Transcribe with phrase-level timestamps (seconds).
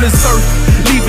[0.00, 0.59] on this earth.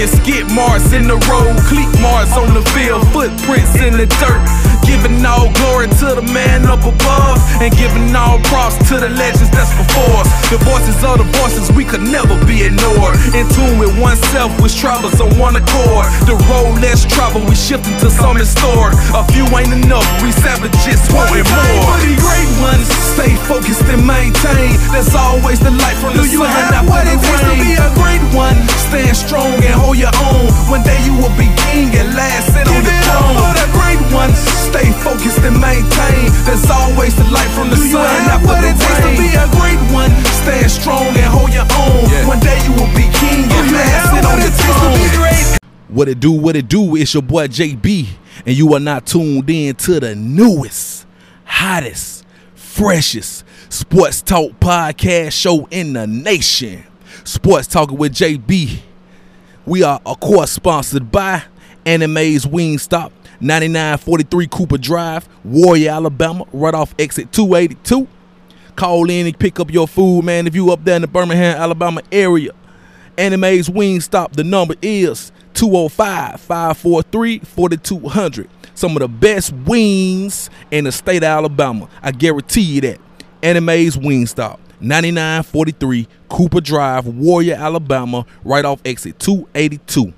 [0.02, 4.42] Leaving skid marks in the road, cleat marks on the field, footprints in the dirt.
[4.82, 9.54] Giving all glory to the man up above, and giving all props to the legends
[9.54, 10.28] that's before us.
[10.50, 13.14] The voices of the voices we could never be ignored.
[13.38, 16.10] In tune with oneself, which travels on one accord.
[16.26, 18.98] The road less travel, we shifting to some historic.
[19.14, 21.94] A few ain't enough, we savages wanting more.
[21.94, 24.74] For the great ones, stay focused and maintain.
[24.90, 27.78] There's always the light from the Do you sun have what it takes to be
[27.78, 28.58] a great one?
[28.90, 30.48] Stand strong and hold your own.
[30.70, 33.36] One day you will be king and last sit on the throne.
[33.40, 33.92] for the great.
[34.72, 36.32] Stay focused and maintain.
[36.46, 39.30] There's always the light from the Do sun after what the it takes to be
[39.36, 40.12] a great one?
[40.44, 42.10] Stand strong and hold your own.
[42.10, 42.28] Yeah.
[42.28, 44.80] One day you will be king Do and last sit on what the it takes
[44.80, 45.58] to be throne.
[45.90, 48.08] What it do, what it do, it's your boy JB,
[48.46, 51.06] and you are not tuned in to the newest,
[51.44, 56.86] hottest, freshest sports talk podcast show in the nation.
[57.24, 58.80] Sports Talking with JB.
[59.72, 61.44] We are, of course, sponsored by
[61.86, 68.06] Anime's Wingstop, 9943 Cooper Drive, Warrior, Alabama, right off exit 282.
[68.76, 70.46] Call in and pick up your food, man.
[70.46, 72.52] If you up there in the Birmingham, Alabama area,
[73.18, 78.48] Anime's Wingstop, the number is 205-543-4200.
[78.76, 81.88] Some of the best wings in the state of Alabama.
[82.04, 83.00] I guarantee you that.
[83.42, 90.14] Anime's Wingstop, 9943 Cooper Drive, Warrior, Alabama, right off exit 282.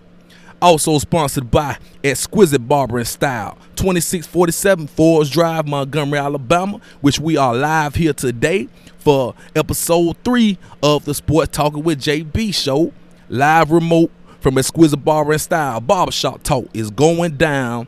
[0.62, 7.54] Also sponsored by Exquisite Barber and Style, 2647 Forest Drive, Montgomery, Alabama, which we are
[7.54, 8.70] live here today
[9.00, 12.94] for episode three of the Sport Talking with JB show.
[13.28, 15.82] Live remote from Exquisite Barber and Style.
[15.82, 17.88] Barbershop Talk is going down.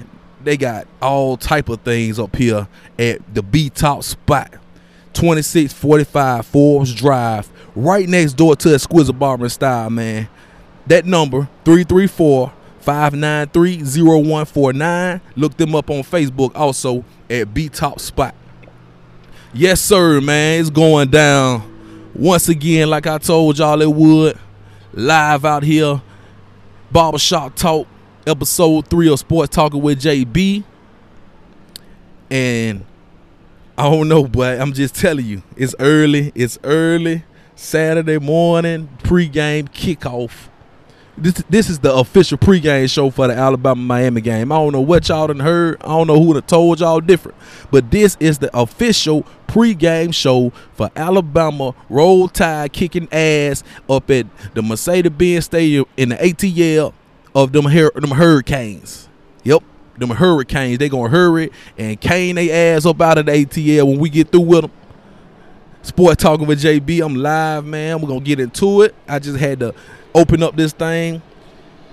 [0.44, 4.50] they got all type of things up here at the B Top Spot,
[5.14, 9.90] 2645 Forbes Drive, right next door to Exquisite Barber Style.
[9.90, 10.30] Man,
[10.88, 15.22] that number 334 593 0149.
[15.36, 18.34] Look them up on Facebook also at B Top Spot.
[19.56, 20.62] Yes, sir, man.
[20.62, 24.36] It's going down once again, like I told y'all it would.
[24.94, 26.02] Live out here.
[26.92, 27.88] Barbershop Talk,
[28.26, 30.64] episode three of Sports Talking with JB.
[32.32, 32.84] And
[33.78, 36.32] I don't know, but I'm just telling you, it's early.
[36.34, 37.24] It's early.
[37.54, 40.50] Saturday morning, pregame kickoff.
[41.16, 44.52] This this is the official pregame show for the Alabama Miami game.
[44.52, 45.78] I don't know what y'all done heard.
[45.82, 47.38] I don't know who done told y'all different.
[47.70, 54.26] But this is the official pregame show for Alabama Roll Tide kicking ass up at
[54.56, 56.92] the Mercedes-Benz Stadium in the ATL
[57.36, 59.08] of them Hur- them Hurricanes.
[59.44, 59.62] Yep,
[60.00, 60.80] them Hurricanes.
[60.80, 64.32] They gonna hurry and cane their ass up out of the ATL when we get
[64.32, 64.72] through with them.
[65.84, 67.06] Sport talking with JB.
[67.06, 68.02] I'm live, man.
[68.02, 68.96] We're gonna get into it.
[69.08, 69.76] I just had to
[70.16, 71.22] open up this thing.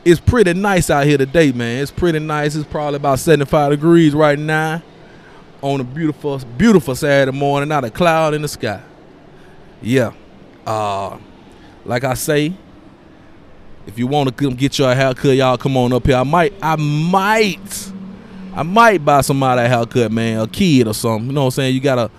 [0.03, 1.83] It's pretty nice out here today, man.
[1.83, 2.55] It's pretty nice.
[2.55, 4.83] It's probably about 75 degrees right now
[5.63, 7.69] on a beautiful, beautiful Saturday morning.
[7.69, 8.81] Not a cloud in the sky.
[9.83, 10.13] Yeah.
[10.67, 11.19] Uh,
[11.85, 12.53] like I say,
[13.87, 16.17] if you want to come get your haircut, y'all come on up here.
[16.17, 17.93] I might, I might,
[18.55, 20.41] I might buy somebody a haircut, man.
[20.41, 21.29] A kid or something.
[21.29, 21.75] You know what I'm saying?
[21.75, 22.11] You got a,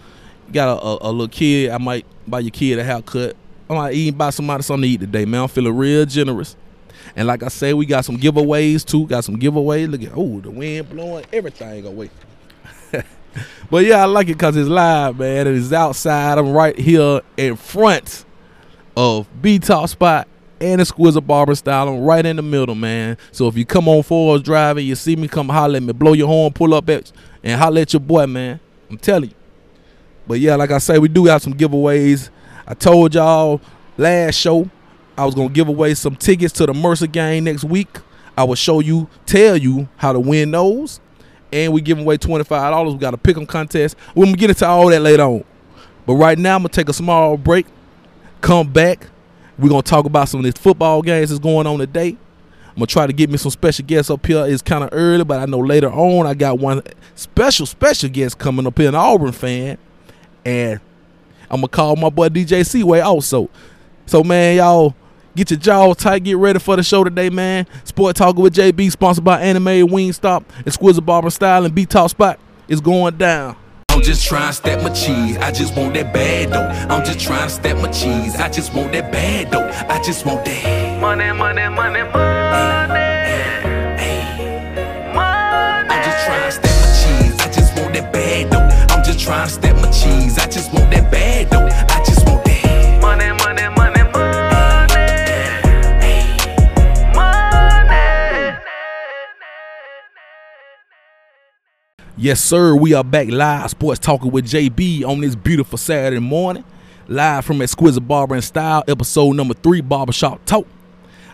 [0.47, 1.71] you got a, a, a little kid.
[1.71, 3.35] I might buy your kid a haircut.
[3.69, 5.43] I might even buy somebody something to eat today, man.
[5.43, 6.55] I'm feeling real generous.
[7.15, 9.07] And like I say, we got some giveaways too.
[9.07, 9.89] Got some giveaways.
[9.89, 12.09] Look at oh, the wind blowing, everything away.
[13.69, 15.47] But yeah, I like it because it's live, man.
[15.47, 16.37] It is outside.
[16.37, 18.25] I'm right here in front
[18.95, 20.27] of B Talk Spot
[20.59, 21.89] and Exquisite Barber Style.
[21.89, 23.17] I'm right in the middle, man.
[23.31, 25.93] So if you come on Forest Drive and you see me, come holler at me,
[25.93, 27.11] blow your horn, pull up at,
[27.43, 28.59] and holler at your boy, man.
[28.89, 29.35] I'm telling you.
[30.27, 32.29] But yeah, like I say, we do have some giveaways.
[32.67, 33.59] I told y'all
[33.97, 34.69] last show
[35.17, 37.89] I was gonna give away some tickets to the Mercer game next week.
[38.37, 40.99] I will show you, tell you how to win those,
[41.51, 42.93] and we giving away twenty five dollars.
[42.93, 43.95] We got a pick 'em contest.
[44.15, 45.43] We're gonna get into all that later on.
[46.05, 47.65] But right now, I'm gonna take a small break.
[48.41, 49.07] Come back.
[49.59, 52.17] We're gonna talk about some of these football games that's going on today.
[52.69, 54.45] I'm gonna try to get me some special guests up here.
[54.47, 56.81] It's kind of early, but I know later on I got one
[57.15, 59.77] special special guest coming up here, an Auburn fan,
[60.45, 60.79] and
[61.49, 63.49] I'm gonna call my boy DJ Seaway also.
[64.05, 64.95] So man, y'all
[65.35, 66.23] Get your jaw tight.
[66.23, 67.65] Get ready for the show today, man.
[67.83, 72.39] Sport Talker with JB, sponsored by Anime Wingstop, Exquisite Barber Style, and B Talk Spot.
[72.67, 73.55] It's going down.
[73.89, 75.37] I'm just trying to step my cheese.
[75.37, 76.93] I just want that bad dough.
[76.93, 78.35] I'm just trying to step my cheese.
[78.35, 79.69] I just want that bad dough.
[79.89, 83.10] I just want that money, money, money, money.
[102.21, 102.75] Yes, sir.
[102.75, 106.63] We are back live, sports talking with JB on this beautiful Saturday morning,
[107.07, 110.67] live from Exquisite Barber and Style, episode number three, Barbershop Talk.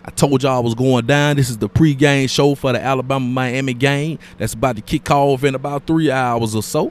[0.02, 1.36] I told y'all I was going down.
[1.36, 5.44] This is the pregame show for the Alabama Miami game that's about to kick off
[5.44, 6.90] in about three hours or so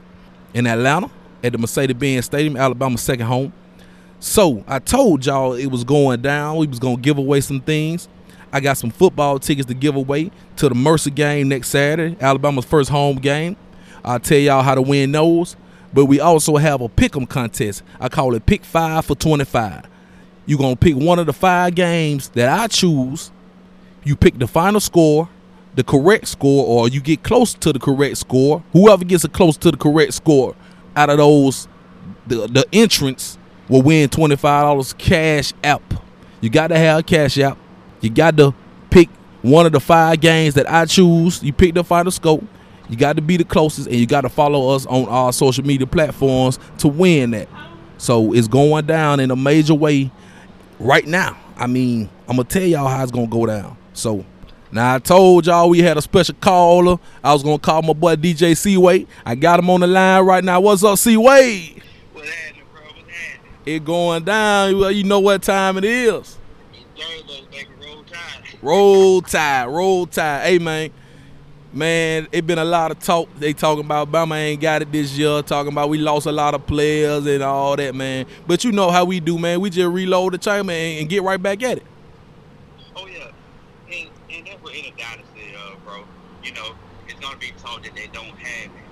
[0.54, 1.10] in Atlanta
[1.42, 3.52] at the Mercedes Benz Stadium, Alabama's second home.
[4.20, 6.58] So I told y'all it was going down.
[6.58, 8.08] We was gonna give away some things.
[8.52, 12.64] I got some football tickets to give away to the Mercer game next Saturday, Alabama's
[12.64, 13.56] first home game.
[14.08, 15.54] I'll tell y'all how to win those.
[15.92, 17.82] But we also have a pick 'em contest.
[18.00, 19.82] I call it Pick Five for 25.
[20.46, 23.30] You're gonna pick one of the five games that I choose.
[24.04, 25.28] You pick the final score,
[25.74, 28.62] the correct score, or you get close to the correct score.
[28.72, 30.54] Whoever gets a close to the correct score
[30.96, 31.68] out of those,
[32.26, 33.36] the the entrance
[33.68, 35.82] will win $25 cash app.
[36.40, 37.58] You got to have cash app.
[38.00, 38.54] You got to
[38.88, 39.10] pick
[39.42, 41.42] one of the five games that I choose.
[41.42, 42.44] You pick the final scope.
[42.88, 45.64] You got to be the closest, and you got to follow us on our social
[45.64, 47.48] media platforms to win that.
[47.98, 50.10] So it's going down in a major way
[50.78, 51.36] right now.
[51.56, 53.76] I mean, I'm gonna tell y'all how it's gonna go down.
[53.92, 54.24] So
[54.70, 56.98] now I told y'all we had a special caller.
[57.22, 59.06] I was gonna call my boy DJ Seaway.
[59.26, 60.60] I got him on the line right now.
[60.60, 61.82] What's up, Seaway?
[62.12, 62.82] What's happening, bro?
[62.82, 63.52] What's happening?
[63.66, 64.78] It going down.
[64.78, 66.38] Well, you know what time it is.
[67.80, 68.58] Roll tide.
[68.62, 69.66] Roll tide.
[69.66, 70.46] Roll tide.
[70.46, 70.90] Hey man.
[71.78, 73.28] Man, it been a lot of talk.
[73.36, 75.42] They talking about Bama ain't got it this year.
[75.42, 78.26] Talking about we lost a lot of players and all that, man.
[78.48, 79.60] But you know how we do, man.
[79.60, 81.86] We just reload the chamber and, and get right back at it.
[82.96, 83.30] Oh yeah,
[83.92, 86.02] and, and that's what in a dynasty, uh, bro.
[86.42, 86.74] You know,
[87.06, 88.84] it's gonna be told that they don't have it,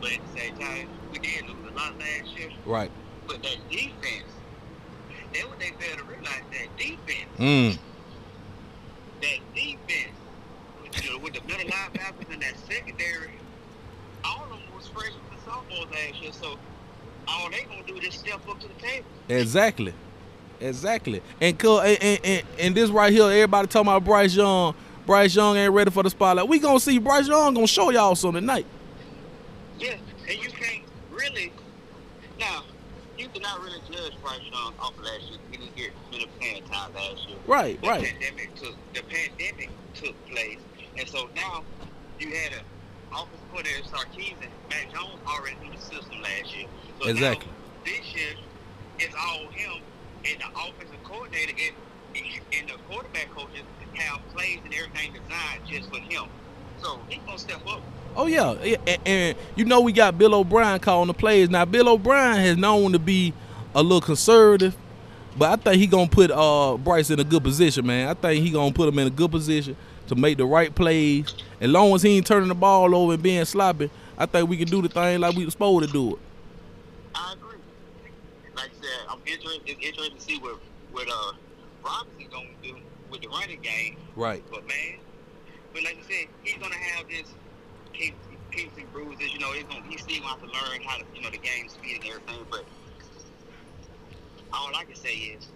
[0.00, 2.50] but at the same time, we did lose a lot last year.
[2.64, 2.92] Right.
[3.26, 4.30] But that defense,
[5.32, 6.42] that's what they failed to realize.
[6.52, 7.38] That defense.
[7.40, 7.78] Mm.
[9.20, 10.14] That defense
[11.02, 13.30] you know, with the middle linebackers in that secondary,
[14.24, 16.32] all of them was freshmen and sophomores last year.
[16.32, 16.58] So
[17.28, 19.06] all they gonna do is step up to the table.
[19.28, 19.94] Exactly.
[20.60, 21.20] Exactly.
[21.40, 24.74] And, cool and, and, and this right here, everybody talking about Bryce Young.
[25.04, 26.48] Bryce Young ain't ready for the spotlight.
[26.48, 28.66] We gonna see Bryce Young gonna show y'all something tonight.
[29.78, 29.96] Yeah,
[30.28, 31.52] and you can't really
[32.38, 32.62] now
[33.18, 35.38] you cannot really judge Bryce Young off last year.
[35.50, 37.36] He didn't get many playing time last year.
[37.46, 38.04] Right, the right.
[38.04, 40.58] Pandemic took the pandemic took place.
[40.96, 41.64] And so now
[42.18, 42.60] you had an
[43.14, 46.66] offensive coordinator Sarkisian, Mac Jones already knew the system last year.
[47.00, 47.48] So exactly.
[47.84, 48.34] this year
[48.98, 49.82] it's all him
[50.24, 51.54] and the offensive coordinator
[52.16, 53.62] and, and the quarterback coaches
[53.94, 56.24] have plays and everything designed just for him.
[56.82, 57.80] So he's gonna step up.
[58.16, 61.50] Oh yeah, and, and, you know we got Bill O'Brien calling the plays.
[61.50, 63.32] Now Bill O'Brien has known to be
[63.74, 64.76] a little conservative,
[65.36, 68.08] but I think he gonna put uh, Bryce in a good position, man.
[68.08, 69.76] I think he gonna put him in a good position
[70.08, 71.34] to make the right plays.
[71.60, 74.56] As long as he ain't turning the ball over and being sloppy, I think we
[74.56, 76.18] can do the thing like we supposed to do it.
[77.14, 77.58] I agree.
[78.54, 79.62] Like I said, I'm interested.
[79.66, 80.58] It's interesting to see what
[80.92, 81.32] what uh
[81.84, 82.76] Robinson gonna do
[83.10, 83.96] with the running game.
[84.16, 84.42] Right.
[84.50, 84.98] But man,
[85.72, 87.32] but like I said, he's gonna have this
[87.92, 88.16] kinks,
[88.50, 89.32] kinks and bruises.
[89.32, 91.38] You know, he's gonna he's still gonna have to learn how to you know the
[91.38, 92.46] game speed and everything.
[92.50, 92.64] But
[94.52, 95.48] all I can say is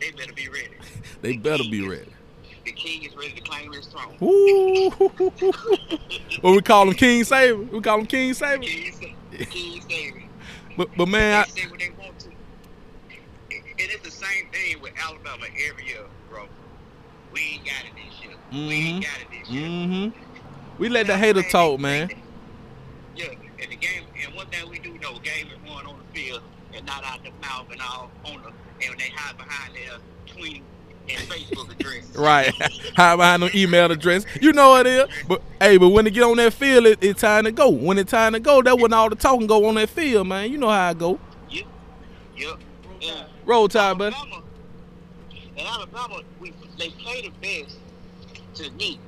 [0.00, 0.74] they better be ready.
[1.22, 2.12] they better be ready
[2.66, 4.16] the king is ready to claim his throne.
[4.20, 4.90] Ooh.
[6.40, 7.62] what we call him King Saver?
[7.62, 8.62] We call him King Saver?
[8.62, 10.28] King, king.
[10.76, 12.28] But, but man, they I, they want to.
[12.28, 12.34] And
[13.78, 16.48] it's the same thing with Alabama every year, bro.
[17.32, 18.36] we ain't got it this year.
[18.50, 19.68] We ain't got it this year.
[19.68, 20.22] Mm-hmm.
[20.78, 22.10] We let the hater talk, man.
[23.14, 26.20] Yeah, and the game, and one thing we do know, game is going on the
[26.20, 26.42] field
[26.74, 29.98] and not out the mouth and all on the, and when they hide behind their
[30.26, 30.62] tweet
[31.08, 32.16] and Facebook address.
[32.16, 32.52] Right.
[32.96, 34.24] Hide behind them email address.
[34.40, 35.24] You know what it is.
[35.28, 37.68] But hey, but when they get on that field, it, it's time to go.
[37.68, 40.50] When it's time to go, that when all the talking go on that field, man.
[40.50, 41.18] You know how I go.
[41.50, 41.66] Yep.
[42.36, 42.56] Yep.
[43.00, 43.24] Yeah.
[43.44, 44.16] Roll tide, buddy.
[45.56, 47.76] In Alabama, we they play the best
[48.54, 48.98] to me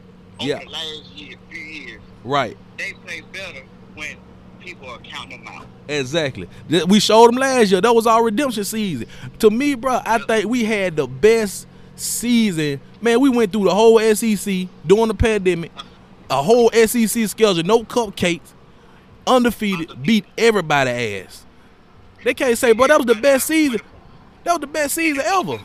[0.40, 0.58] over Yeah.
[0.64, 2.00] the last year, few years.
[2.24, 2.56] Right.
[2.78, 3.64] They play better
[3.94, 4.16] when
[4.60, 5.66] people are counting them out.
[5.88, 6.48] Exactly.
[6.86, 7.80] We showed them last year.
[7.80, 9.08] That was our redemption season.
[9.40, 11.66] To me, bro, I think we had the best
[12.00, 12.80] season.
[13.00, 15.72] Man, we went through the whole SEC during the pandemic,
[16.30, 18.52] a whole SEC schedule, no cupcakes,
[19.26, 21.44] undefeated, beat everybody ass.
[22.24, 23.80] They can't say, bro, that was the best season.
[24.44, 25.58] That was the best season ever.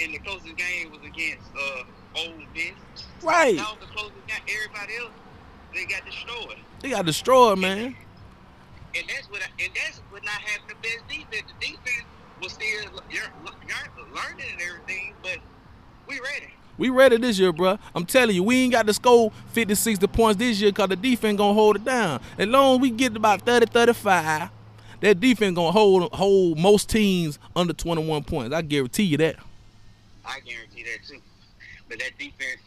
[0.00, 1.82] And the closest game was against uh,
[2.16, 2.72] Ole Miss.
[3.22, 3.56] Right.
[3.56, 4.40] That was the closest game.
[4.48, 5.10] Everybody else,
[5.74, 6.58] they got destroyed.
[6.82, 7.96] They got destroyed, man.
[8.94, 9.40] And that's what.
[9.42, 11.52] I, and that's what not having the best defense.
[11.60, 12.04] The defense
[12.40, 13.32] was still lear-
[14.14, 15.38] learning and everything, but
[16.08, 16.52] we ready.
[16.78, 17.78] We ready this year, bro.
[17.94, 20.96] I'm telling you, we ain't got to score 50, 60 points this year because the
[20.96, 22.20] defense going to hold it down.
[22.38, 24.50] As long as we get about 30, 35,
[25.00, 28.54] that defense going to hold hold most teams under 21 points.
[28.54, 29.36] I guarantee you that.
[30.24, 31.20] I guarantee that too.
[31.88, 32.60] But that defense,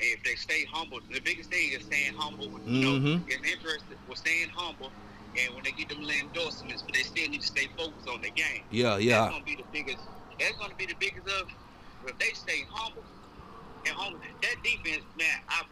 [0.00, 2.46] and if they stay humble, the biggest thing is staying humble.
[2.66, 3.22] You know, Mhm.
[3.28, 4.90] it's interesting with staying humble.
[5.38, 8.20] And when they get them little endorsements, but they still need to stay focused on
[8.20, 8.62] the game.
[8.70, 9.20] Yeah, yeah.
[9.20, 9.98] That's gonna be the biggest.
[10.38, 11.48] That's gonna be the biggest of.
[12.06, 13.04] If they stay humble
[13.86, 15.62] and humble, that defense, man, I,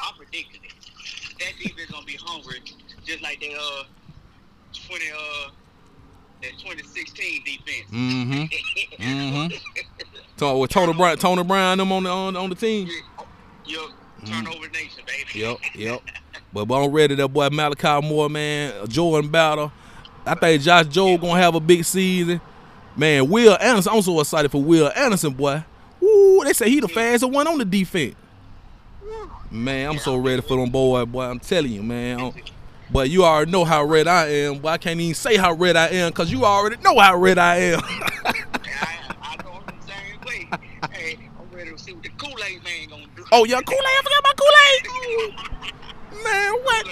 [0.00, 0.72] I'm predicting it.
[1.38, 2.60] That defense gonna be hungry,
[3.04, 3.84] just like that uh,
[4.88, 5.50] twenty uh,
[6.42, 7.90] that 2016 defense.
[7.90, 8.42] Mm-hmm.
[9.02, 9.52] Mhm.
[10.36, 12.88] So with Tony Brown, Tony Brown, them on the on, on the team.
[13.66, 13.90] Yup,
[14.24, 15.38] turnover nation, baby.
[15.38, 16.02] Yep, yep.
[16.52, 17.14] But, but I'm ready.
[17.14, 19.72] That boy Malachi Moore, man, Jordan Battle.
[20.26, 22.40] I think Josh Jobe gonna have a big season.
[22.96, 23.92] Man, Will Anderson.
[23.94, 25.64] I'm so excited for Will Anderson, boy.
[26.02, 28.14] Ooh, they say he the fastest one on the defense.
[29.50, 31.24] Man, I'm so ready for them boy, boy.
[31.24, 32.20] I'm telling you, man.
[32.20, 32.32] I'm-
[32.90, 35.76] but you already know how red I am, but I can't even say how red
[35.76, 37.80] I am because you already know how red I am.
[37.82, 38.44] I,
[39.22, 40.48] I know I'm the same way.
[40.92, 43.24] hey, I'm ready to see what the Kool-Aid man gonna do.
[43.32, 43.82] oh, yeah, Kool-Aid.
[43.82, 45.48] I forgot about Kool-Aid.
[46.24, 46.86] Man, what?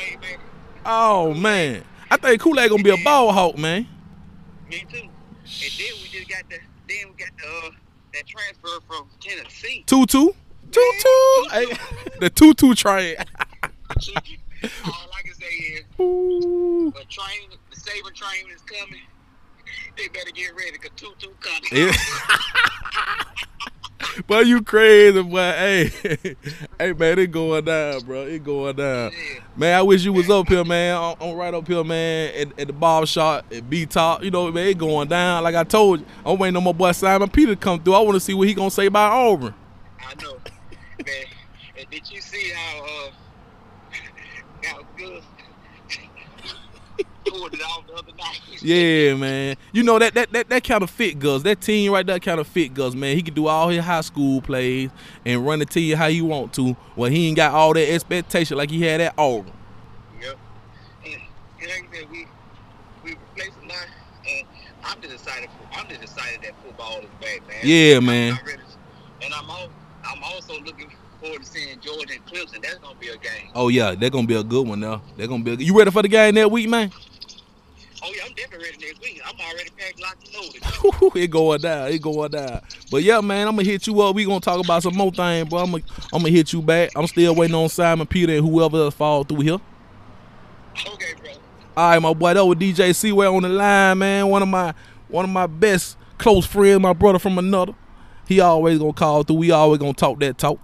[0.84, 1.84] Oh, man.
[2.10, 3.86] I think Kool-Aid gonna be a ball hawk, man.
[4.68, 4.98] Me too.
[4.98, 5.10] And
[5.44, 6.58] then we just got the
[6.88, 7.70] then we got the uh,
[8.14, 9.84] that transfer from Tennessee.
[9.86, 10.30] Tutu.
[10.70, 11.48] Tutu.
[11.50, 11.66] Hey,
[12.20, 13.16] the tutu train.
[13.18, 13.24] All
[15.16, 16.88] I can say is Ooh.
[16.88, 19.00] a train, the Saber train is coming.
[19.96, 21.68] They better get ready because Tutu coming.
[21.72, 21.92] Yeah.
[24.26, 25.36] Boy, you crazy, boy.
[25.38, 25.90] Hey,
[26.78, 28.22] hey, man, it going down, bro.
[28.22, 29.12] It going down.
[29.12, 29.40] Yeah.
[29.56, 30.96] Man, I wish you was up here, man.
[30.96, 34.22] I'm, I'm right up here, man, at, at the barber shop at B Top.
[34.22, 35.42] You know, man, it going down.
[35.42, 37.94] Like I told you, I'm waiting on my boy Simon Peter to come through.
[37.94, 39.54] I want to see what he gonna say about Auburn.
[40.00, 40.38] I know.
[41.06, 41.24] Man,
[41.78, 43.10] and did you see how uh
[44.64, 45.22] how good
[47.26, 48.40] pulled it off the other night?
[48.64, 49.56] Yeah, man.
[49.72, 51.42] You know that that that, that kind of fit Gus.
[51.42, 53.16] That team right there kind of fit Gus, man.
[53.16, 54.90] He can do all his high school plays
[55.24, 56.76] and run the you how you want to.
[56.96, 59.52] Well, he ain't got all that expectation like he had at Auburn.
[60.20, 60.38] Yep.
[61.04, 61.22] And, and
[61.68, 62.26] like I said, we
[63.04, 63.86] we replaced a lot,
[64.28, 64.46] and
[64.84, 65.48] I'm just excited.
[65.50, 67.58] For, I'm just excited that football is back, man.
[67.62, 68.38] Yeah, I'm- man.
[68.38, 68.62] I'm ready.
[69.22, 69.68] And I'm all,
[70.04, 70.90] I'm also looking
[71.20, 72.62] forward to seeing Georgia and Clemson.
[72.62, 73.50] That's gonna be a game.
[73.54, 75.02] Oh yeah, they're gonna be a good one now.
[75.16, 75.52] They're gonna be.
[75.52, 76.90] A, you ready for the game that week, man?
[78.02, 79.20] Oh yeah, I'm definitely ready next week.
[79.26, 81.16] I'm already packed, locked, and loaded.
[81.22, 81.88] it going down.
[81.88, 82.62] It going down.
[82.90, 84.14] But yeah, man, I'm gonna hit you up.
[84.14, 85.58] We gonna talk about some more things, bro.
[85.60, 86.90] I'm gonna, I'm gonna hit you back.
[86.96, 89.58] I'm still waiting on Simon Peter and whoever else fall through here.
[90.86, 91.32] Okay, bro.
[91.76, 94.28] All right, my boy, that was DJ Seaway on the line, man.
[94.28, 94.72] One of my
[95.08, 97.74] one of my best close friends, my brother from another.
[98.26, 99.36] He always gonna call through.
[99.36, 100.58] We always gonna talk that talk.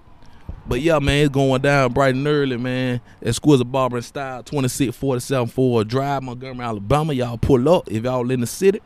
[0.69, 3.01] But yeah, man, it's going down bright and early, man.
[3.23, 7.13] Exquisite Barber and Style, 2647 for Drive, Montgomery, Alabama.
[7.13, 8.81] Y'all pull up if y'all in the city.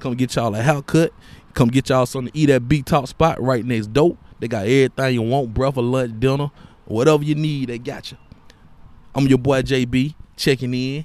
[0.00, 1.12] Come get y'all a haircut.
[1.54, 4.16] Come get y'all something to eat at Big Top Spot right next door.
[4.40, 6.50] They got everything you want, breakfast, lunch, dinner,
[6.86, 8.18] whatever you need, they got you.
[9.14, 11.04] I'm your boy JB, checking in.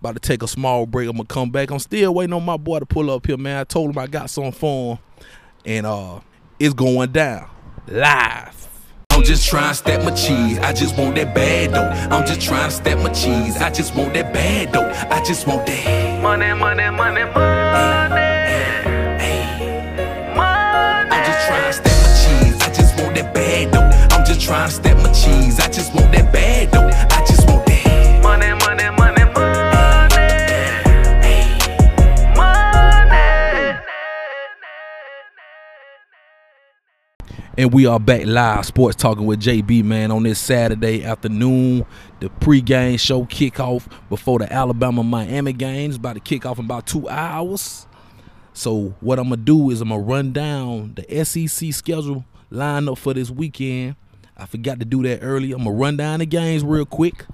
[0.00, 1.08] About to take a small break.
[1.08, 1.70] I'm gonna come back.
[1.70, 3.58] I'm still waiting on my boy to pull up here, man.
[3.58, 4.98] I told him I got some for him.
[5.64, 6.20] And uh
[6.58, 7.48] it's going down.
[7.88, 8.73] Live.
[9.14, 10.58] I'm just trying to stack my cheese.
[10.58, 11.88] I just want that bad though.
[12.14, 13.56] I'm just trying to stack my cheese.
[13.58, 14.90] I just want that bad though.
[15.08, 16.20] I just want that.
[16.20, 17.94] Money, money, money, money.
[24.10, 25.43] I'm just trying to stack my cheese.
[37.56, 41.86] And we are back live, sports talking with JB, man, on this Saturday afternoon.
[42.18, 46.88] The pregame show kickoff before the Alabama Miami games, about to kick off in about
[46.88, 47.86] two hours.
[48.54, 52.24] So, what I'm going to do is I'm going to run down the SEC schedule
[52.50, 53.94] lineup for this weekend.
[54.36, 55.54] I forgot to do that earlier.
[55.54, 57.24] I'm going to run down the games real quick.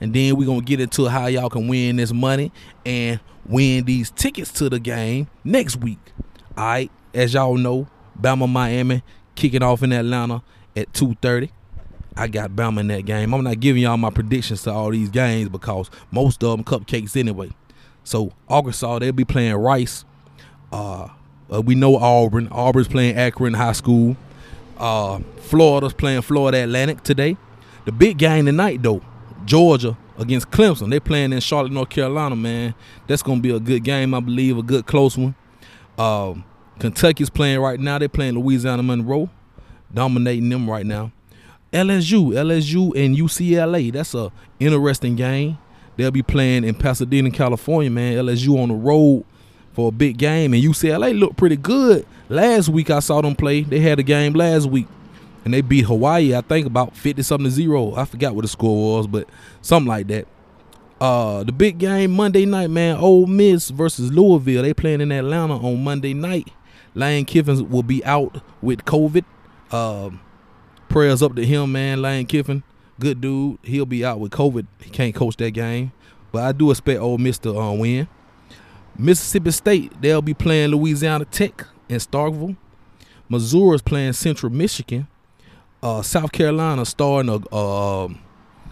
[0.00, 2.50] And then we're going to get into how y'all can win this money
[2.86, 6.00] and win these tickets to the game next week.
[6.56, 9.02] All right, as y'all know, Bama Miami
[9.36, 10.42] kicking off in Atlanta
[10.74, 11.50] at 2:30.
[12.16, 13.34] I got Bama in that game.
[13.34, 17.16] I'm not giving y'all my predictions to all these games because most of them cupcakes
[17.16, 17.50] anyway.
[18.04, 20.04] So Arkansas they'll be playing Rice.
[20.72, 21.08] Uh,
[21.52, 22.48] uh, we know Auburn.
[22.50, 24.16] Auburn's playing Akron High School.
[24.78, 27.36] Uh, Florida's playing Florida Atlantic today.
[27.84, 29.02] The big game tonight though,
[29.44, 30.90] Georgia against Clemson.
[30.90, 32.34] They're playing in Charlotte, North Carolina.
[32.34, 32.74] Man,
[33.06, 34.14] that's gonna be a good game.
[34.14, 35.34] I believe a good close one.
[35.98, 36.44] Um,
[36.78, 37.98] Kentucky's playing right now.
[37.98, 39.30] They're playing Louisiana Monroe,
[39.92, 41.12] dominating them right now.
[41.72, 43.92] LSU, LSU and UCLA.
[43.92, 45.58] That's a interesting game.
[45.96, 48.16] They'll be playing in Pasadena, California, man.
[48.16, 49.24] LSU on the road
[49.72, 52.90] for a big game, and UCLA looked pretty good last week.
[52.90, 53.62] I saw them play.
[53.62, 54.86] They had a game last week,
[55.44, 56.34] and they beat Hawaii.
[56.34, 57.94] I think about fifty something to zero.
[57.94, 59.28] I forgot what the score was, but
[59.60, 60.26] something like that.
[61.00, 62.96] Uh, the big game Monday night, man.
[62.96, 64.62] Ole Miss versus Louisville.
[64.62, 66.48] They playing in Atlanta on Monday night.
[66.96, 69.24] Lane Kiffin will be out with COVID.
[69.70, 70.20] Um,
[70.88, 72.00] prayers up to him, man.
[72.00, 72.62] Lane Kiffin,
[72.98, 73.58] good dude.
[73.62, 74.66] He'll be out with COVID.
[74.80, 75.92] He can't coach that game,
[76.32, 78.08] but I do expect Ole Miss to uh, win.
[78.98, 82.56] Mississippi State, they'll be playing Louisiana Tech in Starkville.
[83.28, 85.06] Missouri's playing Central Michigan.
[85.82, 88.08] Uh, South Carolina starting a uh,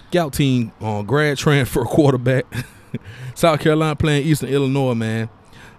[0.09, 2.47] scout team on grad transfer quarterback.
[3.35, 5.29] South Carolina playing Eastern Illinois, man.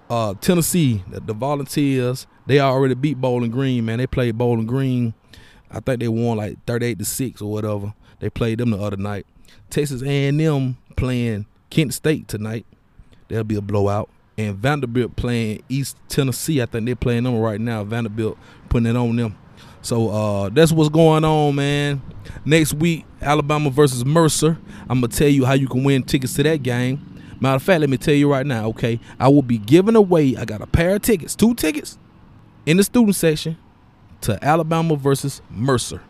[0.07, 3.97] Uh, Tennessee, the, the Volunteers, they already beat Bowling Green, man.
[3.97, 5.13] They played Bowling Green.
[5.71, 7.93] I think they won like 38 to 6 or whatever.
[8.19, 9.25] They played them the other night.
[9.69, 12.65] Texas A&M playing Kent State tonight.
[13.27, 14.09] That'll be a blowout.
[14.37, 16.61] And Vanderbilt playing East Tennessee.
[16.61, 17.83] I think they're playing them right now.
[17.83, 18.37] Vanderbilt
[18.69, 19.37] putting it on them.
[19.81, 22.01] So uh, that's what's going on, man.
[22.43, 24.57] Next week, Alabama versus Mercer.
[24.89, 27.21] I'm gonna tell you how you can win tickets to that game.
[27.39, 28.99] Matter of fact, let me tell you right now, okay?
[29.19, 30.35] I will be giving away.
[30.37, 31.97] I got a pair of tickets, two tickets,
[32.65, 33.57] in the student section
[34.21, 36.01] to Alabama versus Mercer.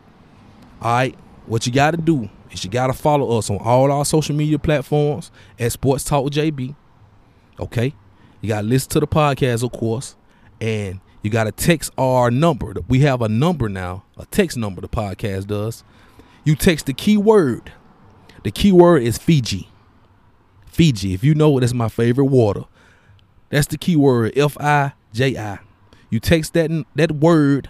[0.81, 1.15] All right,
[1.45, 4.35] what you got to do is you got to follow us on all our social
[4.35, 6.75] media platforms at Sports Talk JB.
[7.59, 7.93] Okay,
[8.41, 10.15] you got to listen to the podcast, of course,
[10.61, 12.73] and you got to text our number.
[12.87, 14.81] We have a number now, a text number.
[14.81, 15.83] The podcast does.
[16.43, 17.71] You text the keyword.
[18.43, 19.69] The keyword is Fiji.
[20.67, 21.13] Fiji.
[21.13, 22.65] If you know it, that's my favorite water.
[23.49, 25.59] That's the keyword F I J I.
[26.15, 27.67] You text that that word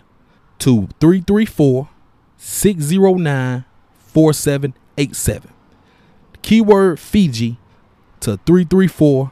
[0.59, 1.89] to 334
[2.37, 3.65] 609
[3.97, 5.51] 4787.
[6.43, 7.57] Keyword Fiji
[8.19, 9.31] to 334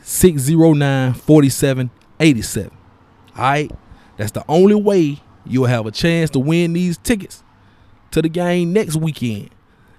[0.00, 2.70] 609 4787.
[3.34, 3.72] All right?
[4.16, 7.42] That's the only way you'll have a chance to win these tickets
[8.12, 9.50] to the game next weekend.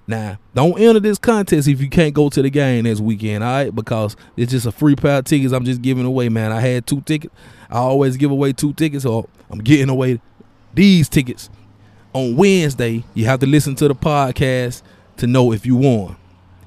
[0.05, 3.51] Now, don't enter this contest if you can't go to the game this weekend, all
[3.51, 3.73] right?
[3.73, 6.51] Because it's just a free pair of tickets I'm just giving away, man.
[6.51, 7.33] I had two tickets.
[7.69, 10.19] I always give away two tickets, so I'm getting away
[10.73, 11.49] these tickets
[12.11, 13.03] on Wednesday.
[13.13, 14.81] You have to listen to the podcast
[15.17, 16.17] to know if you won.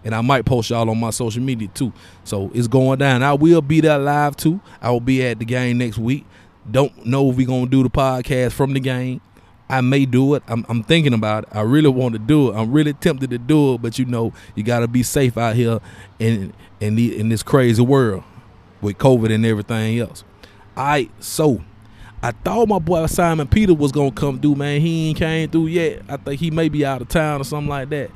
[0.02, 1.92] And I might post y'all on my social media too.
[2.24, 3.22] So it's going down.
[3.22, 4.60] I will be there live too.
[4.80, 6.24] I will be at the game next week.
[6.70, 9.20] Don't know if we're gonna do the podcast from the game.
[9.68, 10.42] I may do it.
[10.46, 11.48] I'm, I'm thinking about it.
[11.52, 12.56] I really want to do it.
[12.56, 15.56] I'm really tempted to do it, but you know, you got to be safe out
[15.56, 15.80] here
[16.18, 18.22] in in the in this crazy world
[18.80, 20.24] with COVID and everything else.
[20.76, 21.62] All right, so
[22.22, 24.80] I thought my boy Simon Peter was gonna come through, man.
[24.80, 26.02] He ain't came through yet.
[26.08, 28.10] I think he may be out of town or something like that.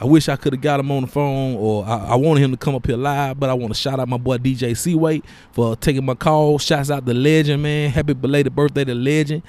[0.00, 2.50] I wish I could have got him on the phone, or I, I, wanted him
[2.50, 3.38] to come up here live.
[3.38, 6.58] But I want to shout out my boy DJ Seaway for taking my call.
[6.58, 7.90] Shouts out the legend, man.
[7.90, 9.42] Happy belated birthday to legend.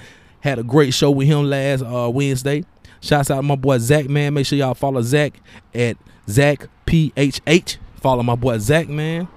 [0.46, 2.64] Had a great show with him last uh, Wednesday.
[3.02, 4.36] Shouts out to my boy Zach, man.
[4.36, 5.34] Make sure y'all follow Zach
[5.74, 5.98] at
[6.30, 7.78] Zach PHH.
[7.96, 9.28] Follow my boy Zach, man.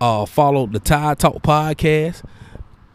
[0.00, 2.22] Uh, follow the Tide Talk podcast.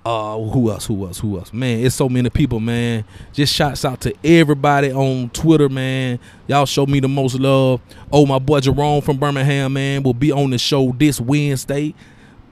[0.06, 0.86] Uh, who else?
[0.86, 1.20] Who else?
[1.20, 1.52] Who else?
[1.52, 3.04] Man, it's so many people, man.
[3.34, 6.18] Just shouts out to everybody on Twitter, man.
[6.48, 7.82] Y'all show me the most love.
[8.10, 11.94] Oh, my boy Jerome from Birmingham, man, will be on the show this Wednesday.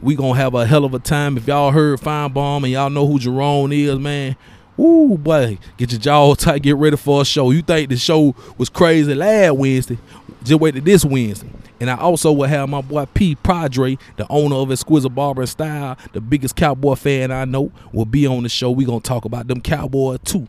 [0.01, 1.37] We gonna have a hell of a time.
[1.37, 4.35] If y'all heard Fine Bomb and y'all know who Jerome is, man,
[4.79, 7.51] Ooh, boy, get your jaw tight, get ready for a show.
[7.51, 9.97] You think the show was crazy last Wednesday?
[10.43, 11.49] Just wait to this Wednesday.
[11.79, 15.49] And I also will have my boy P Padre, the owner of Exquisite Barber and
[15.49, 18.71] Style, the biggest cowboy fan I know, will be on the show.
[18.71, 20.47] We gonna talk about them cowboys too,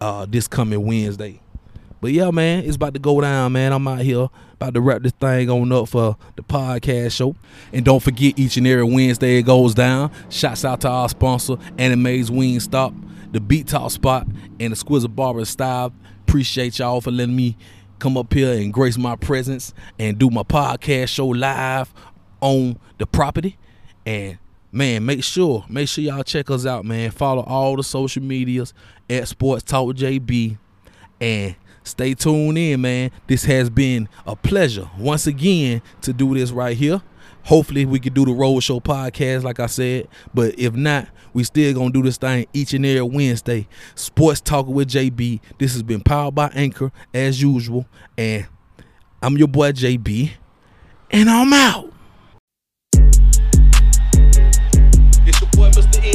[0.00, 1.40] uh, this coming Wednesday.
[2.00, 3.72] But yeah, man, it's about to go down, man.
[3.72, 7.34] I'm out here about to wrap this thing on up for the podcast show.
[7.72, 10.10] And don't forget, each and every Wednesday it goes down.
[10.28, 12.92] Shouts out to our sponsor, Anime's Wing Stop,
[13.34, 14.26] the Beat Talk Spot,
[14.60, 15.92] and the Squizzle Barber Style.
[16.20, 17.56] Appreciate y'all for letting me
[17.98, 21.92] come up here and grace my presence and do my podcast show live
[22.40, 23.58] on the property.
[24.06, 24.38] And
[24.70, 27.10] man, make sure, make sure y'all check us out, man.
[27.10, 28.72] Follow all the social medias
[29.10, 30.56] at Sports Talk JB.
[31.20, 33.10] And stay tuned in, man.
[33.26, 37.02] This has been a pleasure once again to do this right here.
[37.42, 40.06] Hopefully we can do the Road Show podcast, like I said.
[40.32, 43.66] But if not, we still gonna do this thing each and every Wednesday.
[43.96, 45.40] Sports Talking with JB.
[45.58, 47.86] This has been powered by Anchor as usual.
[48.16, 48.46] And
[49.20, 50.30] I'm your boy JB.
[51.10, 51.92] And I'm out.
[55.26, 55.98] It's your boy Mr.
[55.98, 56.13] NT.